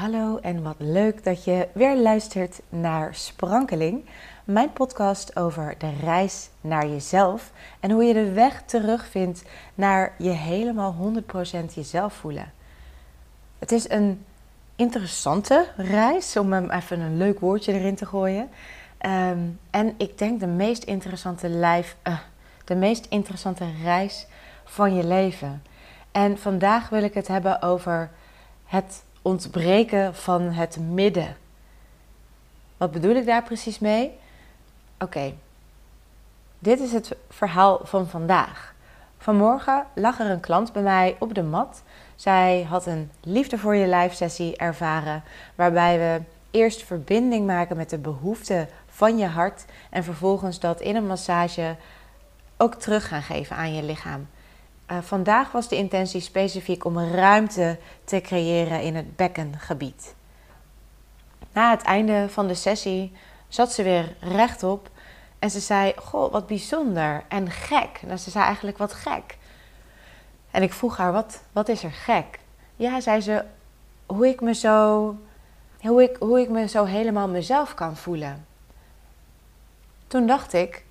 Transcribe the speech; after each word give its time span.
Hallo 0.00 0.38
en 0.38 0.62
wat 0.62 0.76
leuk 0.78 1.24
dat 1.24 1.44
je 1.44 1.68
weer 1.72 1.96
luistert 1.96 2.60
naar 2.68 3.14
Sprankeling, 3.14 4.04
mijn 4.44 4.72
podcast 4.72 5.36
over 5.36 5.74
de 5.78 5.90
reis 6.02 6.50
naar 6.60 6.86
jezelf 6.86 7.52
en 7.80 7.90
hoe 7.90 8.04
je 8.04 8.14
de 8.14 8.32
weg 8.32 8.62
terugvindt 8.62 9.44
naar 9.74 10.14
je 10.18 10.28
helemaal 10.28 11.12
100% 11.70 11.74
jezelf 11.74 12.14
voelen. 12.14 12.52
Het 13.58 13.72
is 13.72 13.90
een 13.90 14.24
interessante 14.76 15.66
reis, 15.76 16.36
om 16.36 16.52
hem 16.52 16.70
even 16.70 17.00
een 17.00 17.16
leuk 17.16 17.40
woordje 17.40 17.72
erin 17.72 17.96
te 17.96 18.06
gooien. 18.06 18.48
Ehm, 18.98 19.38
en 19.70 19.94
ik 19.96 20.18
denk 20.18 20.40
de 20.40 20.46
meest 20.46 20.82
interessante 20.82 21.48
lijf, 21.48 21.96
uh, 22.08 22.18
de 22.64 22.74
meest 22.74 23.06
interessante 23.08 23.66
reis 23.82 24.26
van 24.64 24.94
je 24.94 25.04
leven. 25.04 25.62
En 26.12 26.38
vandaag 26.38 26.88
wil 26.88 27.02
ik 27.02 27.14
het 27.14 27.28
hebben 27.28 27.62
over 27.62 28.10
het 28.64 29.02
ontbreken 29.22 30.14
van 30.14 30.42
het 30.42 30.78
midden. 30.78 31.36
Wat 32.76 32.90
bedoel 32.90 33.14
ik 33.14 33.26
daar 33.26 33.42
precies 33.42 33.78
mee? 33.78 34.12
Oké, 34.98 35.34
dit 36.58 36.80
is 36.80 36.92
het 36.92 37.16
verhaal 37.28 37.80
van 37.82 38.08
vandaag. 38.08 38.74
Vanmorgen 39.18 39.86
lag 39.94 40.20
er 40.20 40.30
een 40.30 40.40
klant 40.40 40.72
bij 40.72 40.82
mij 40.82 41.16
op 41.18 41.34
de 41.34 41.42
mat. 41.42 41.82
Zij 42.14 42.66
had 42.68 42.86
een 42.86 43.10
liefde 43.20 43.58
voor 43.58 43.74
je 43.74 43.86
lijf 43.86 44.14
sessie 44.14 44.56
ervaren, 44.56 45.22
waarbij 45.54 45.98
we 45.98 46.22
eerst 46.50 46.82
verbinding 46.84 47.46
maken 47.46 47.76
met 47.76 47.90
de 47.90 47.98
behoeften 47.98 48.68
van 48.86 49.18
je 49.18 49.26
hart 49.26 49.64
en 49.90 50.04
vervolgens 50.04 50.60
dat 50.60 50.80
in 50.80 50.96
een 50.96 51.06
massage 51.06 51.76
ook 52.56 52.74
terug 52.74 53.08
gaan 53.08 53.22
geven 53.22 53.56
aan 53.56 53.74
je 53.74 53.82
lichaam. 53.82 54.28
Uh, 54.90 54.98
vandaag 54.98 55.52
was 55.52 55.68
de 55.68 55.76
intentie 55.76 56.20
specifiek 56.20 56.84
om 56.84 56.98
ruimte 56.98 57.78
te 58.04 58.20
creëren 58.20 58.82
in 58.82 58.96
het 58.96 59.16
bekkengebied. 59.16 60.14
Na 61.52 61.70
het 61.70 61.82
einde 61.82 62.28
van 62.28 62.46
de 62.46 62.54
sessie 62.54 63.12
zat 63.48 63.72
ze 63.72 63.82
weer 63.82 64.16
rechtop 64.20 64.90
en 65.38 65.50
ze 65.50 65.60
zei: 65.60 65.92
Goh, 65.96 66.32
wat 66.32 66.46
bijzonder 66.46 67.24
en 67.28 67.50
gek. 67.50 68.02
Nou, 68.06 68.16
ze 68.16 68.30
zei 68.30 68.44
eigenlijk 68.44 68.78
wat 68.78 68.92
gek. 68.92 69.38
En 70.50 70.62
ik 70.62 70.72
vroeg 70.72 70.96
haar: 70.96 71.12
Wat, 71.12 71.42
wat 71.52 71.68
is 71.68 71.82
er 71.84 71.92
gek? 71.92 72.38
Ja, 72.76 73.00
zei 73.00 73.20
ze: 73.20 73.44
Hoe 74.06 74.28
ik 74.28 74.40
me 74.40 74.54
zo. 74.54 75.16
Hoe 75.80 76.02
ik, 76.02 76.16
hoe 76.18 76.40
ik 76.40 76.48
me 76.48 76.68
zo 76.68 76.84
helemaal 76.84 77.28
mezelf 77.28 77.74
kan 77.74 77.96
voelen. 77.96 78.46
Toen 80.06 80.26
dacht 80.26 80.52
ik, 80.52 80.84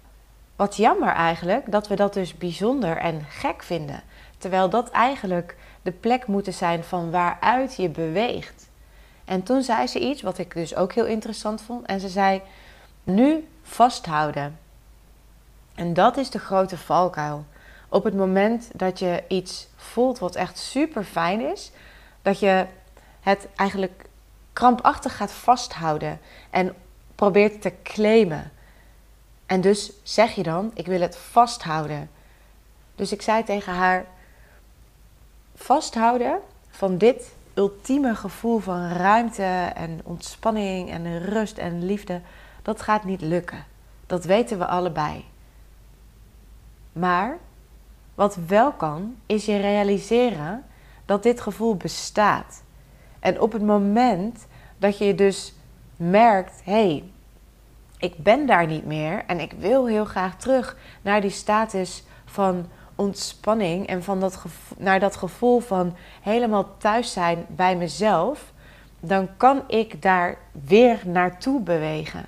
wat 0.60 0.76
jammer 0.76 1.10
eigenlijk 1.10 1.72
dat 1.72 1.88
we 1.88 1.96
dat 1.96 2.14
dus 2.14 2.38
bijzonder 2.38 2.98
en 2.98 3.26
gek 3.30 3.64
vinden. 3.64 4.04
Terwijl 4.38 4.70
dat 4.70 4.90
eigenlijk 4.90 5.56
de 5.82 5.92
plek 5.92 6.28
moet 6.28 6.48
zijn 6.52 6.84
van 6.84 7.12
waaruit 7.12 7.76
je 7.76 7.90
beweegt. 7.90 8.70
En 9.26 9.44
toen 9.44 9.64
zei 9.64 9.88
ze 9.88 10.00
iets 10.00 10.22
wat 10.22 10.38
ik 10.38 10.54
dus 10.54 10.76
ook 10.76 10.94
heel 10.94 11.06
interessant 11.06 11.62
vond. 11.62 11.86
En 11.86 12.00
ze 12.00 12.10
zei: 12.10 12.42
Nu 13.04 13.48
vasthouden. 13.64 14.60
En 15.76 15.94
dat 15.94 16.18
is 16.18 16.30
de 16.30 16.40
grote 16.40 16.78
valkuil. 16.78 17.46
Op 17.90 18.04
het 18.04 18.16
moment 18.16 18.70
dat 18.74 19.00
je 19.00 19.24
iets 19.28 19.68
voelt 19.76 20.20
wat 20.20 20.36
echt 20.36 20.58
super 20.58 21.04
fijn 21.04 21.42
is, 21.42 21.72
dat 22.22 22.40
je 22.40 22.66
het 23.20 23.48
eigenlijk 23.56 24.06
krampachtig 24.54 25.18
gaat 25.18 25.32
vasthouden 25.32 26.20
en 26.50 26.76
probeert 27.16 27.62
te 27.62 27.74
claimen. 27.84 28.52
En 29.50 29.62
dus 29.62 29.92
zeg 30.04 30.36
je 30.36 30.44
dan, 30.44 30.72
ik 30.74 30.86
wil 30.86 31.02
het 31.02 31.18
vasthouden. 31.18 32.10
Dus 32.96 33.12
ik 33.12 33.22
zei 33.22 33.44
tegen 33.44 33.74
haar, 33.74 34.06
vasthouden 35.56 36.40
van 36.70 36.98
dit 36.98 37.34
ultieme 37.54 38.16
gevoel 38.16 38.60
van 38.60 38.90
ruimte 38.90 39.72
en 39.76 40.00
ontspanning 40.04 40.90
en 40.90 41.20
rust 41.20 41.58
en 41.58 41.86
liefde, 41.86 42.22
dat 42.62 42.82
gaat 42.82 43.04
niet 43.04 43.22
lukken. 43.22 43.66
Dat 44.08 44.26
weten 44.26 44.58
we 44.58 44.66
allebei. 44.66 45.26
Maar 46.92 47.38
wat 48.16 48.36
wel 48.48 48.72
kan, 48.72 49.16
is 49.26 49.46
je 49.46 49.58
realiseren 49.58 50.66
dat 51.06 51.24
dit 51.24 51.42
gevoel 51.42 51.76
bestaat. 51.76 52.64
En 53.20 53.42
op 53.42 53.52
het 53.52 53.64
moment 53.64 54.48
dat 54.78 54.98
je 54.98 55.16
dus 55.16 55.54
merkt, 55.96 56.62
hé, 56.64 56.72
hey, 56.72 57.04
ik 58.00 58.24
ben 58.24 58.46
daar 58.46 58.68
niet 58.68 58.86
meer 58.86 59.24
en 59.28 59.40
ik 59.40 59.52
wil 59.52 59.88
heel 59.88 60.06
graag 60.06 60.38
terug 60.38 60.78
naar 61.02 61.22
die 61.22 61.30
status 61.30 62.04
van 62.26 62.66
ontspanning 62.96 63.88
en 63.88 64.04
van 64.04 64.20
dat 64.20 64.44
naar 64.78 65.00
dat 65.00 65.16
gevoel 65.16 65.60
van 65.60 65.96
helemaal 66.22 66.78
thuis 66.78 67.14
zijn 67.14 67.46
bij 67.48 67.76
mezelf, 67.76 68.54
dan 69.00 69.30
kan 69.38 69.64
ik 69.68 70.02
daar 70.02 70.38
weer 70.66 71.02
naartoe 71.06 71.62
bewegen. 71.62 72.26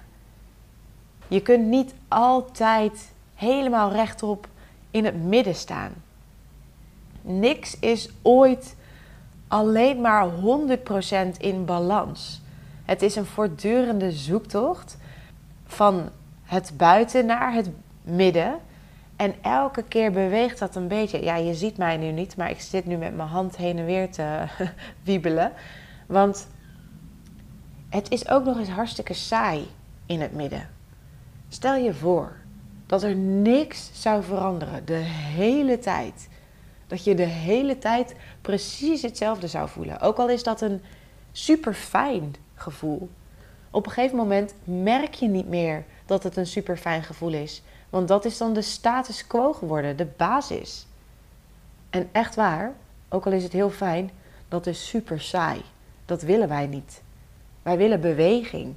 Je 1.27 1.41
kunt 1.41 1.65
niet 1.65 1.93
altijd 2.07 3.11
helemaal 3.35 3.91
rechtop 3.91 4.47
in 4.91 5.05
het 5.05 5.23
midden 5.23 5.55
staan. 5.55 5.93
Niks 7.21 7.79
is 7.79 8.09
ooit 8.21 8.75
alleen 9.47 10.01
maar 10.01 10.29
100% 11.35 11.37
in 11.37 11.65
balans. 11.65 12.41
Het 12.85 13.01
is 13.01 13.15
een 13.15 13.25
voortdurende 13.25 14.11
zoektocht 14.11 14.97
van 15.71 16.09
het 16.43 16.73
buiten 16.77 17.25
naar 17.25 17.53
het 17.53 17.69
midden. 18.01 18.59
En 19.15 19.33
elke 19.41 19.83
keer 19.83 20.11
beweegt 20.11 20.59
dat 20.59 20.75
een 20.75 20.87
beetje. 20.87 21.23
Ja, 21.23 21.35
je 21.35 21.53
ziet 21.53 21.77
mij 21.77 21.97
nu 21.97 22.11
niet, 22.11 22.35
maar 22.35 22.49
ik 22.49 22.61
zit 22.61 22.85
nu 22.85 22.97
met 22.97 23.15
mijn 23.15 23.29
hand 23.29 23.57
heen 23.57 23.77
en 23.77 23.85
weer 23.85 24.11
te 24.11 24.45
wiebelen. 25.03 25.51
Want 26.05 26.47
het 27.89 28.11
is 28.11 28.29
ook 28.29 28.45
nog 28.45 28.57
eens 28.57 28.69
hartstikke 28.69 29.13
saai 29.13 29.67
in 30.05 30.21
het 30.21 30.33
midden. 30.33 30.69
Stel 31.49 31.75
je 31.75 31.93
voor 31.93 32.35
dat 32.85 33.03
er 33.03 33.15
niks 33.15 33.89
zou 33.93 34.23
veranderen 34.23 34.85
de 34.85 35.03
hele 35.33 35.79
tijd. 35.79 36.29
Dat 36.87 37.03
je 37.03 37.15
de 37.15 37.23
hele 37.23 37.77
tijd 37.77 38.15
precies 38.41 39.01
hetzelfde 39.01 39.47
zou 39.47 39.69
voelen. 39.69 39.99
Ook 39.99 40.17
al 40.17 40.29
is 40.29 40.43
dat 40.43 40.61
een 40.61 40.81
super 41.31 41.73
fijn 41.73 42.35
gevoel. 42.55 43.09
Op 43.71 43.85
een 43.85 43.91
gegeven 43.91 44.17
moment 44.17 44.53
merk 44.63 45.13
je 45.13 45.27
niet 45.27 45.47
meer 45.47 45.83
dat 46.05 46.23
het 46.23 46.37
een 46.37 46.47
super 46.47 46.77
fijn 46.77 47.03
gevoel 47.03 47.33
is. 47.33 47.61
Want 47.89 48.07
dat 48.07 48.25
is 48.25 48.37
dan 48.37 48.53
de 48.53 48.61
status 48.61 49.27
quo 49.27 49.53
geworden, 49.53 49.97
de 49.97 50.07
basis. 50.17 50.85
En 51.89 52.09
echt 52.11 52.35
waar, 52.35 52.73
ook 53.09 53.25
al 53.25 53.31
is 53.31 53.43
het 53.43 53.51
heel 53.51 53.69
fijn, 53.69 54.11
dat 54.47 54.67
is 54.67 54.87
super 54.87 55.21
saai. 55.21 55.61
Dat 56.05 56.21
willen 56.21 56.47
wij 56.47 56.67
niet. 56.67 57.01
Wij 57.61 57.77
willen 57.77 58.01
beweging. 58.01 58.75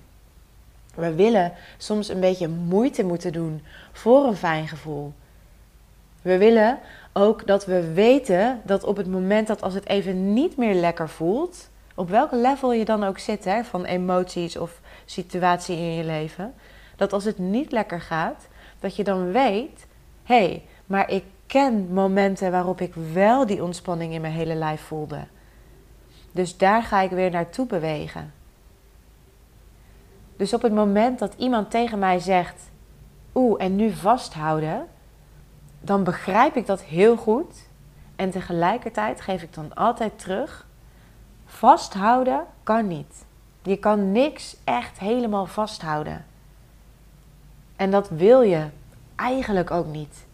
We 0.94 1.14
willen 1.14 1.52
soms 1.78 2.08
een 2.08 2.20
beetje 2.20 2.48
moeite 2.48 3.04
moeten 3.04 3.32
doen 3.32 3.62
voor 3.92 4.24
een 4.24 4.36
fijn 4.36 4.68
gevoel. 4.68 5.12
We 6.22 6.38
willen 6.38 6.78
ook 7.12 7.46
dat 7.46 7.66
we 7.66 7.92
weten 7.92 8.60
dat 8.64 8.84
op 8.84 8.96
het 8.96 9.06
moment 9.06 9.46
dat 9.46 9.62
als 9.62 9.74
het 9.74 9.88
even 9.88 10.32
niet 10.32 10.56
meer 10.56 10.74
lekker 10.74 11.08
voelt, 11.08 11.68
op 11.94 12.08
welk 12.08 12.32
level 12.32 12.72
je 12.72 12.84
dan 12.84 13.04
ook 13.04 13.18
zit, 13.18 13.44
hè, 13.44 13.64
van 13.64 13.84
emoties 13.84 14.56
of 14.56 14.80
situatie 15.04 15.76
in 15.76 15.94
je 15.94 16.04
leven, 16.04 16.54
dat 16.96 17.12
als 17.12 17.24
het 17.24 17.38
niet 17.38 17.72
lekker 17.72 18.00
gaat, 18.00 18.48
dat 18.80 18.96
je 18.96 19.04
dan 19.04 19.32
weet: 19.32 19.86
hé, 20.22 20.36
hey, 20.36 20.64
maar 20.86 21.10
ik 21.10 21.24
ken 21.46 21.92
momenten 21.92 22.50
waarop 22.50 22.80
ik 22.80 22.94
wel 23.12 23.46
die 23.46 23.62
ontspanning 23.62 24.12
in 24.12 24.20
mijn 24.20 24.32
hele 24.32 24.54
lijf 24.54 24.80
voelde. 24.80 25.26
Dus 26.32 26.56
daar 26.56 26.82
ga 26.82 27.00
ik 27.00 27.10
weer 27.10 27.30
naartoe 27.30 27.66
bewegen. 27.66 28.32
Dus 30.36 30.54
op 30.54 30.62
het 30.62 30.72
moment 30.72 31.18
dat 31.18 31.34
iemand 31.36 31.70
tegen 31.70 31.98
mij 31.98 32.18
zegt: 32.18 32.70
Oeh, 33.34 33.62
en 33.62 33.76
nu 33.76 33.90
vasthouden, 33.90 34.86
dan 35.80 36.04
begrijp 36.04 36.56
ik 36.56 36.66
dat 36.66 36.82
heel 36.82 37.16
goed. 37.16 37.68
En 38.16 38.30
tegelijkertijd 38.30 39.20
geef 39.20 39.42
ik 39.42 39.54
dan 39.54 39.74
altijd 39.74 40.18
terug: 40.18 40.66
vasthouden 41.44 42.46
kan 42.62 42.86
niet. 42.86 43.24
Je 43.64 43.76
kan 43.76 44.12
niks 44.12 44.56
echt 44.64 44.98
helemaal 44.98 45.46
vasthouden. 45.46 46.24
En 47.76 47.90
dat 47.90 48.08
wil 48.08 48.40
je 48.42 48.66
eigenlijk 49.16 49.70
ook 49.70 49.86
niet. 49.86 50.26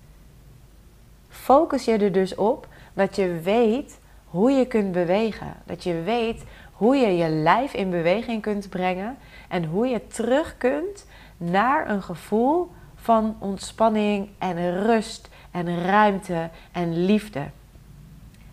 Focus 1.28 1.84
je 1.84 1.98
er 1.98 2.12
dus 2.12 2.34
op 2.34 2.68
dat 2.92 3.16
je 3.16 3.40
weet 3.40 3.98
hoe 4.24 4.50
je 4.50 4.66
kunt 4.66 4.92
bewegen. 4.92 5.54
Dat 5.64 5.82
je 5.82 6.02
weet 6.02 6.44
hoe 6.72 6.96
je 6.96 7.16
je 7.16 7.28
lijf 7.28 7.74
in 7.74 7.90
beweging 7.90 8.42
kunt 8.42 8.68
brengen 8.68 9.16
en 9.48 9.64
hoe 9.64 9.86
je 9.86 10.06
terug 10.06 10.54
kunt 10.58 11.06
naar 11.36 11.90
een 11.90 12.02
gevoel 12.02 12.70
van 12.94 13.36
ontspanning 13.38 14.28
en 14.38 14.82
rust 14.82 15.28
en 15.50 15.82
ruimte 15.84 16.50
en 16.72 17.04
liefde. 17.04 17.46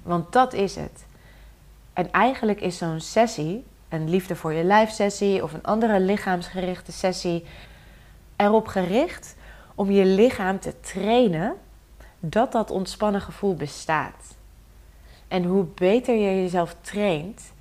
Want 0.04 0.32
dat 0.34 0.54
is 0.54 0.76
het. 0.76 1.06
En 1.94 2.12
eigenlijk 2.12 2.62
is 2.62 2.78
zo'n 2.78 3.00
sessie, 3.00 3.66
een 3.90 4.10
liefde 4.10 4.36
voor 4.36 4.54
je 4.54 4.64
lijf 4.64 4.90
sessie 4.90 5.44
of 5.44 5.54
een 5.54 5.64
andere 5.64 6.00
lichaamsgerichte 6.00 6.92
sessie, 6.92 7.46
erop 8.36 8.68
gericht 8.68 9.36
om 9.76 9.92
je 9.92 10.06
lichaam 10.06 10.60
te 10.60 10.80
trainen 10.80 11.56
dat 12.20 12.52
dat 12.52 12.72
ontspannen 12.72 13.22
gevoel 13.22 13.56
bestaat. 13.56 14.36
En 15.28 15.44
hoe 15.44 15.66
beter 15.76 16.16
je 16.16 16.42
jezelf 16.42 16.76
traint, 16.82 17.56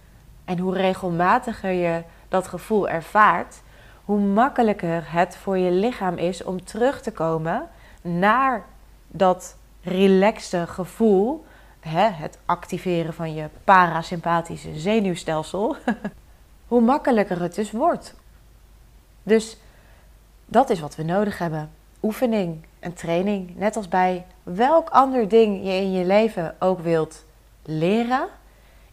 En 0.44 0.58
hoe 0.58 0.75
regelmatiger 0.75 1.70
je 1.70 2.02
dat 2.28 2.49
gevoel 2.49 2.88
ervaart, 2.88 3.61
hoe 4.05 4.20
makkelijker 4.20 5.12
het 5.12 5.37
voor 5.37 5.58
je 5.58 5.70
lichaam 5.70 6.17
is 6.17 6.44
om 6.44 6.64
terug 6.64 7.02
te 7.02 7.12
komen 7.12 7.69
naar 8.02 8.64
dat 9.08 9.56
relaxte 9.82 10.67
gevoel, 10.67 11.44
hè, 11.87 12.09
het 12.09 12.38
activeren 12.44 13.15
van 13.15 13.35
je 13.35 13.49
parasympathische 13.65 14.79
zenuwstelsel, 14.79 15.77
hoe 16.69 16.81
makkelijker 16.81 17.41
het 17.41 17.55
dus 17.55 17.71
wordt. 17.71 18.15
Dus 19.23 19.56
dat 20.47 20.71
is 20.71 20.81
wat 20.81 20.97
we 20.97 21.03
nodig 21.03 21.38
hebben. 21.38 21.71
Oefening 22.03 22.65
en 22.79 22.94
training, 22.94 23.56
net 23.56 23.77
als 23.77 23.88
bij 23.88 24.27
welk 24.43 24.88
ander 24.88 25.29
ding 25.29 25.65
je 25.65 25.73
in 25.73 25.93
je 25.93 26.05
leven 26.05 26.56
ook 26.59 26.81
wilt 26.81 27.25
leren, 27.62 28.29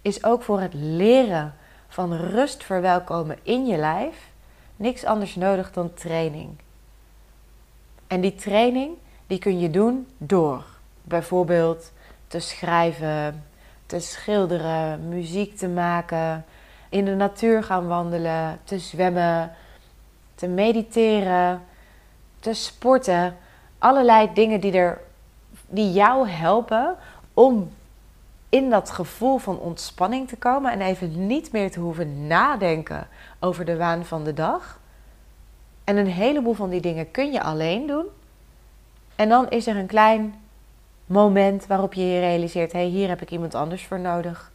is 0.01 0.24
ook 0.24 0.44
voor 0.44 0.60
het 0.60 0.74
leren 0.74 1.54
van 1.88 2.13
rust 2.13 2.63
verwelkomen 2.63 3.38
in 3.44 3.66
je 3.66 3.78
lijf 3.78 4.31
niks 4.75 5.06
anders 5.06 5.36
nodig 5.36 5.72
dan 5.72 5.94
training. 5.94 6.50
En 8.07 8.22
die 8.22 8.36
training 8.36 8.95
die 9.28 9.40
kun 9.40 9.60
je 9.60 9.69
doen 9.69 10.07
door 10.18 10.63
bijvoorbeeld 11.01 11.92
te 12.33 12.39
schrijven, 12.39 13.44
te 13.85 14.00
schilderen, 14.00 15.07
muziek 15.09 15.57
te 15.57 15.68
maken, 15.68 16.45
in 16.89 17.06
de 17.06 17.15
natuur 17.15 17.63
gaan 17.63 17.88
wandelen, 17.88 18.59
te 18.63 18.80
zwemmen, 18.80 19.51
te 20.35 20.47
mediteren, 20.47 21.62
te 22.39 22.53
sporten. 22.53 23.38
Allerlei 23.77 24.33
dingen 24.33 24.59
die, 24.59 24.71
er, 24.71 25.01
die 25.68 25.91
jou 25.91 26.30
helpen 26.30 26.95
om 27.33 27.71
in 28.50 28.69
dat 28.69 28.89
gevoel 28.89 29.38
van 29.38 29.59
ontspanning 29.59 30.27
te 30.27 30.38
komen 30.38 30.71
en 30.71 30.81
even 30.81 31.27
niet 31.27 31.51
meer 31.51 31.71
te 31.71 31.80
hoeven 31.80 32.27
nadenken 32.27 33.07
over 33.39 33.65
de 33.65 33.77
waan 33.77 34.06
van 34.06 34.24
de 34.24 34.33
dag. 34.33 34.80
En 35.83 35.97
een 35.97 36.07
heleboel 36.07 36.53
van 36.53 36.69
die 36.69 36.81
dingen 36.81 37.12
kun 37.12 37.31
je 37.31 37.41
alleen 37.41 37.88
doen. 37.88 38.06
En 39.15 39.30
dan 39.30 39.50
is 39.50 39.68
er 39.68 39.77
een 39.77 39.85
klein 39.85 40.43
moment 41.06 41.68
waarop 41.68 41.94
je 41.94 42.06
je 42.06 42.20
realiseert: 42.20 42.72
hé, 42.72 42.80
hey, 42.80 42.88
hier 42.88 43.08
heb 43.08 43.22
ik 43.22 43.32
iemand 43.32 43.56
anders 43.56 43.86
voor 43.86 44.00
nodig. 44.00 44.52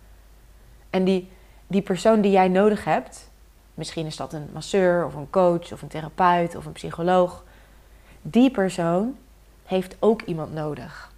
En 0.91 1.05
die, 1.05 1.31
die 1.67 1.83
persoon 1.83 2.21
die 2.21 2.31
jij 2.31 2.49
nodig 2.49 2.85
hebt, 2.85 3.31
misschien 3.75 4.07
is 4.07 4.17
dat 4.17 4.33
een 4.33 4.49
masseur 4.53 5.07
of 5.07 5.15
een 5.15 5.31
coach 5.31 5.73
of 5.73 5.83
een 5.83 5.89
therapeut 5.89 6.57
of 6.57 6.67
een 6.67 6.73
psycholoog, 6.73 7.45
die 8.23 8.51
persoon 8.51 9.17
heeft 9.65 9.97
ook 9.99 10.23
iemand 10.23 10.53
nodig. 10.53 11.13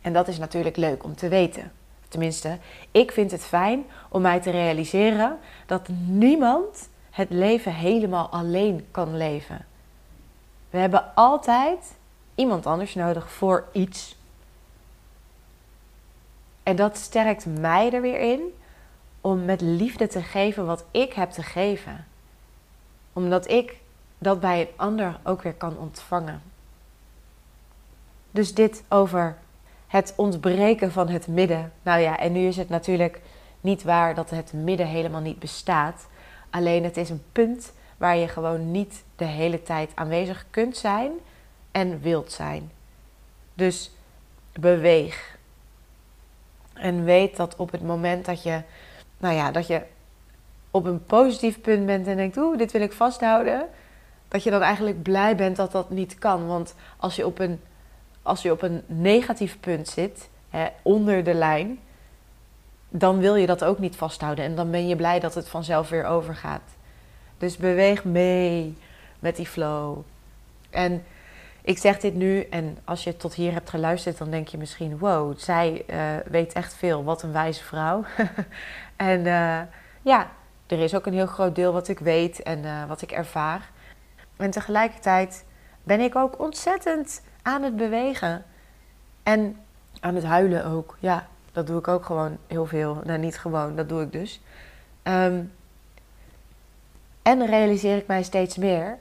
En 0.00 0.12
dat 0.12 0.28
is 0.28 0.38
natuurlijk 0.38 0.76
leuk 0.76 1.04
om 1.04 1.16
te 1.16 1.28
weten. 1.28 1.72
Tenminste, 2.08 2.58
ik 2.90 3.12
vind 3.12 3.30
het 3.30 3.44
fijn 3.44 3.84
om 4.08 4.22
mij 4.22 4.40
te 4.40 4.50
realiseren 4.50 5.38
dat 5.66 5.88
niemand 6.06 6.88
het 7.10 7.30
leven 7.30 7.74
helemaal 7.74 8.28
alleen 8.28 8.86
kan 8.90 9.16
leven. 9.16 9.64
We 10.70 10.78
hebben 10.78 11.14
altijd 11.14 11.94
iemand 12.36 12.66
anders 12.66 12.94
nodig 12.94 13.32
voor 13.32 13.64
iets. 13.72 14.16
En 16.62 16.76
dat 16.76 16.96
sterkt 16.96 17.46
mij 17.46 17.92
er 17.92 18.00
weer 18.00 18.20
in 18.20 18.40
om 19.20 19.44
met 19.44 19.60
liefde 19.60 20.06
te 20.06 20.22
geven 20.22 20.66
wat 20.66 20.84
ik 20.90 21.12
heb 21.12 21.30
te 21.30 21.42
geven. 21.42 22.06
Omdat 23.12 23.50
ik 23.50 23.76
dat 24.18 24.40
bij 24.40 24.60
een 24.60 24.68
ander 24.76 25.18
ook 25.22 25.42
weer 25.42 25.54
kan 25.54 25.78
ontvangen. 25.78 26.42
Dus 28.30 28.54
dit 28.54 28.82
over 28.88 29.36
het 29.86 30.12
ontbreken 30.16 30.92
van 30.92 31.08
het 31.08 31.26
midden. 31.26 31.72
Nou 31.82 32.00
ja, 32.00 32.18
en 32.18 32.32
nu 32.32 32.46
is 32.46 32.56
het 32.56 32.68
natuurlijk 32.68 33.20
niet 33.60 33.82
waar 33.82 34.14
dat 34.14 34.30
het 34.30 34.52
midden 34.52 34.86
helemaal 34.86 35.20
niet 35.20 35.38
bestaat. 35.38 36.06
Alleen 36.50 36.84
het 36.84 36.96
is 36.96 37.10
een 37.10 37.22
punt 37.32 37.72
waar 37.96 38.16
je 38.16 38.28
gewoon 38.28 38.70
niet 38.70 39.04
de 39.16 39.24
hele 39.24 39.62
tijd 39.62 39.90
aanwezig 39.94 40.46
kunt 40.50 40.76
zijn 40.76 41.12
en 41.76 42.00
wilt 42.00 42.32
zijn. 42.32 42.70
Dus 43.54 43.90
beweeg. 44.60 45.36
En 46.74 47.04
weet 47.04 47.36
dat 47.36 47.56
op 47.56 47.70
het 47.70 47.82
moment 47.82 48.24
dat 48.24 48.42
je, 48.42 48.62
nou 49.18 49.34
ja, 49.34 49.50
dat 49.50 49.66
je 49.66 49.82
op 50.70 50.84
een 50.84 51.04
positief 51.04 51.60
punt 51.60 51.86
bent 51.86 52.06
en 52.06 52.16
denkt, 52.16 52.36
oeh, 52.36 52.58
dit 52.58 52.72
wil 52.72 52.80
ik 52.80 52.92
vasthouden, 52.92 53.66
dat 54.28 54.42
je 54.42 54.50
dan 54.50 54.62
eigenlijk 54.62 55.02
blij 55.02 55.36
bent 55.36 55.56
dat 55.56 55.72
dat 55.72 55.90
niet 55.90 56.18
kan. 56.18 56.46
Want 56.46 56.74
als 56.96 57.16
je 57.16 57.26
op 57.26 57.38
een 57.38 57.60
als 58.22 58.42
je 58.42 58.52
op 58.52 58.62
een 58.62 58.82
negatief 58.86 59.60
punt 59.60 59.88
zit, 59.88 60.28
hè, 60.50 60.66
onder 60.82 61.24
de 61.24 61.34
lijn, 61.34 61.78
dan 62.88 63.18
wil 63.18 63.34
je 63.34 63.46
dat 63.46 63.64
ook 63.64 63.78
niet 63.78 63.96
vasthouden. 63.96 64.44
En 64.44 64.54
dan 64.54 64.70
ben 64.70 64.88
je 64.88 64.96
blij 64.96 65.20
dat 65.20 65.34
het 65.34 65.48
vanzelf 65.48 65.88
weer 65.88 66.04
overgaat. 66.04 66.76
Dus 67.38 67.56
beweeg 67.56 68.04
mee 68.04 68.76
met 69.18 69.36
die 69.36 69.46
flow. 69.46 69.98
En 70.70 71.04
ik 71.66 71.78
zeg 71.78 71.98
dit 71.98 72.14
nu, 72.14 72.40
en 72.40 72.78
als 72.84 73.04
je 73.04 73.16
tot 73.16 73.34
hier 73.34 73.52
hebt 73.52 73.70
geluisterd, 73.70 74.18
dan 74.18 74.30
denk 74.30 74.48
je 74.48 74.58
misschien: 74.58 74.98
wow, 74.98 75.38
zij 75.38 75.84
uh, 75.90 76.30
weet 76.30 76.52
echt 76.52 76.74
veel. 76.74 77.04
Wat 77.04 77.22
een 77.22 77.32
wijze 77.32 77.64
vrouw. 77.64 78.04
en 78.96 79.20
uh, 79.24 79.60
ja, 80.02 80.30
er 80.66 80.78
is 80.78 80.94
ook 80.94 81.06
een 81.06 81.12
heel 81.12 81.26
groot 81.26 81.54
deel 81.54 81.72
wat 81.72 81.88
ik 81.88 81.98
weet 81.98 82.42
en 82.42 82.58
uh, 82.58 82.84
wat 82.88 83.02
ik 83.02 83.12
ervaar. 83.12 83.70
En 84.36 84.50
tegelijkertijd 84.50 85.44
ben 85.82 86.00
ik 86.00 86.16
ook 86.16 86.40
ontzettend 86.40 87.22
aan 87.42 87.62
het 87.62 87.76
bewegen. 87.76 88.44
En 89.22 89.56
aan 90.00 90.14
het 90.14 90.24
huilen 90.24 90.64
ook. 90.64 90.96
Ja, 91.00 91.26
dat 91.52 91.66
doe 91.66 91.78
ik 91.78 91.88
ook 91.88 92.04
gewoon 92.04 92.38
heel 92.46 92.66
veel. 92.66 93.00
Nou, 93.04 93.18
niet 93.18 93.38
gewoon, 93.38 93.76
dat 93.76 93.88
doe 93.88 94.02
ik 94.02 94.12
dus. 94.12 94.40
Um, 95.02 95.52
en 97.22 97.46
realiseer 97.46 97.96
ik 97.96 98.06
mij 98.06 98.22
steeds 98.22 98.56
meer. 98.56 98.98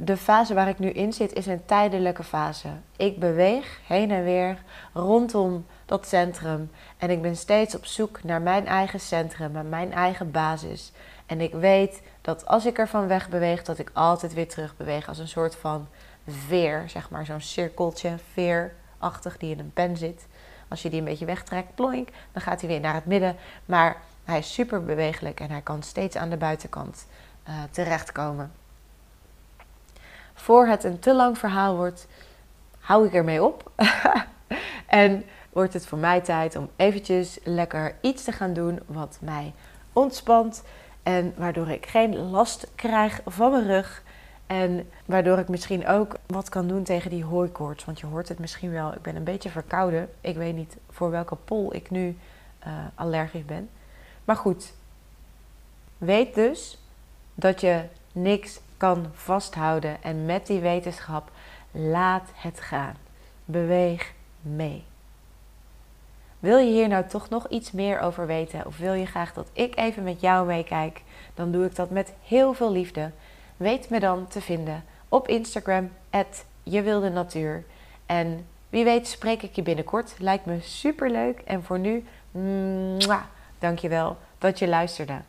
De 0.00 0.16
fase 0.16 0.54
waar 0.54 0.68
ik 0.68 0.78
nu 0.78 0.90
in 0.90 1.12
zit 1.12 1.32
is 1.32 1.46
een 1.46 1.64
tijdelijke 1.64 2.22
fase. 2.22 2.68
Ik 2.96 3.18
beweeg 3.18 3.80
heen 3.86 4.10
en 4.10 4.24
weer 4.24 4.62
rondom 4.92 5.66
dat 5.86 6.06
centrum. 6.06 6.70
En 6.96 7.10
ik 7.10 7.22
ben 7.22 7.36
steeds 7.36 7.74
op 7.74 7.86
zoek 7.86 8.22
naar 8.22 8.42
mijn 8.42 8.66
eigen 8.66 9.00
centrum, 9.00 9.52
naar 9.52 9.64
mijn 9.64 9.92
eigen 9.92 10.30
basis. 10.30 10.92
En 11.26 11.40
ik 11.40 11.52
weet 11.52 12.02
dat 12.20 12.46
als 12.46 12.66
ik 12.66 12.78
ervan 12.78 13.06
weg 13.06 13.28
beweeg, 13.28 13.62
dat 13.62 13.78
ik 13.78 13.90
altijd 13.92 14.34
weer 14.34 14.48
terug 14.48 14.76
beweeg 14.76 15.08
als 15.08 15.18
een 15.18 15.28
soort 15.28 15.56
van 15.56 15.88
veer, 16.26 16.84
zeg 16.86 17.10
maar, 17.10 17.26
zo'n 17.26 17.40
cirkeltje, 17.40 18.16
veerachtig 18.32 19.36
die 19.36 19.52
in 19.52 19.58
een 19.58 19.72
pen 19.72 19.96
zit. 19.96 20.26
Als 20.68 20.82
je 20.82 20.90
die 20.90 20.98
een 20.98 21.04
beetje 21.04 21.24
wegtrekt, 21.24 21.74
ploink, 21.74 22.08
dan 22.32 22.42
gaat 22.42 22.60
hij 22.60 22.70
weer 22.70 22.80
naar 22.80 22.94
het 22.94 23.06
midden. 23.06 23.36
Maar 23.64 23.96
hij 24.24 24.38
is 24.38 24.52
super 24.52 24.84
bewegelijk 24.84 25.40
en 25.40 25.50
hij 25.50 25.62
kan 25.62 25.82
steeds 25.82 26.16
aan 26.16 26.30
de 26.30 26.36
buitenkant 26.36 27.06
uh, 27.48 27.54
terechtkomen. 27.70 28.52
Voor 30.38 30.66
het 30.66 30.84
een 30.84 30.98
te 30.98 31.14
lang 31.14 31.38
verhaal 31.38 31.76
wordt, 31.76 32.06
hou 32.78 33.06
ik 33.06 33.14
ermee 33.14 33.44
op. 33.44 33.70
en 34.86 35.24
wordt 35.52 35.72
het 35.72 35.86
voor 35.86 35.98
mij 35.98 36.20
tijd 36.20 36.56
om 36.56 36.70
eventjes 36.76 37.38
lekker 37.44 37.94
iets 38.00 38.24
te 38.24 38.32
gaan 38.32 38.52
doen 38.52 38.80
wat 38.86 39.18
mij 39.20 39.52
ontspant. 39.92 40.62
En 41.02 41.34
waardoor 41.36 41.68
ik 41.68 41.86
geen 41.86 42.16
last 42.16 42.70
krijg 42.74 43.20
van 43.26 43.50
mijn 43.50 43.66
rug. 43.66 44.02
En 44.46 44.88
waardoor 45.04 45.38
ik 45.38 45.48
misschien 45.48 45.86
ook 45.86 46.14
wat 46.26 46.48
kan 46.48 46.68
doen 46.68 46.82
tegen 46.82 47.10
die 47.10 47.24
hooikoorts. 47.24 47.84
Want 47.84 48.00
je 48.00 48.06
hoort 48.06 48.28
het 48.28 48.38
misschien 48.38 48.70
wel, 48.70 48.92
ik 48.92 49.02
ben 49.02 49.16
een 49.16 49.24
beetje 49.24 49.50
verkouden. 49.50 50.08
Ik 50.20 50.36
weet 50.36 50.54
niet 50.54 50.76
voor 50.90 51.10
welke 51.10 51.36
pol 51.36 51.74
ik 51.74 51.90
nu 51.90 52.16
uh, 52.66 52.72
allergisch 52.94 53.44
ben. 53.44 53.68
Maar 54.24 54.36
goed, 54.36 54.72
weet 55.98 56.34
dus 56.34 56.78
dat 57.34 57.60
je 57.60 57.82
niks 58.12 58.60
kan 58.78 59.06
vasthouden. 59.12 60.02
En 60.02 60.26
met 60.26 60.46
die 60.46 60.60
wetenschap, 60.60 61.30
laat 61.70 62.28
het 62.34 62.60
gaan. 62.60 62.94
Beweeg 63.44 64.12
mee. 64.40 64.84
Wil 66.38 66.58
je 66.58 66.70
hier 66.70 66.88
nou 66.88 67.06
toch 67.06 67.28
nog 67.28 67.48
iets 67.48 67.72
meer 67.72 68.00
over 68.00 68.26
weten? 68.26 68.66
Of 68.66 68.76
wil 68.78 68.92
je 68.92 69.06
graag 69.06 69.32
dat 69.32 69.50
ik 69.52 69.76
even 69.76 70.02
met 70.02 70.20
jou 70.20 70.46
meekijk? 70.46 71.02
Dan 71.34 71.52
doe 71.52 71.64
ik 71.64 71.74
dat 71.74 71.90
met 71.90 72.12
heel 72.24 72.54
veel 72.54 72.72
liefde. 72.72 73.10
Weet 73.56 73.90
me 73.90 74.00
dan 74.00 74.26
te 74.26 74.40
vinden 74.40 74.84
op 75.08 75.28
Instagram, 75.28 75.90
je 76.62 76.82
wilde 76.82 77.10
natuur. 77.10 77.64
En 78.06 78.46
wie 78.68 78.84
weet 78.84 79.08
spreek 79.08 79.42
ik 79.42 79.54
je 79.54 79.62
binnenkort. 79.62 80.14
Lijkt 80.18 80.46
me 80.46 80.60
super 80.60 81.10
leuk. 81.10 81.40
En 81.40 81.62
voor 81.62 81.78
nu, 81.78 82.04
mwah, 82.30 83.22
dankjewel 83.58 84.16
dat 84.38 84.58
je 84.58 84.68
luisterde. 84.68 85.20